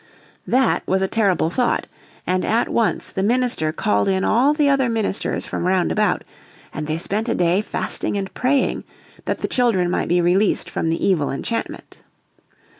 [0.47, 1.85] That was a terrible thought,
[2.25, 6.23] and at once the minister called in all the other ministers from round about
[6.73, 8.83] and they spent a day fasting and praying
[9.25, 12.01] that the children might be released from the evil enchantment.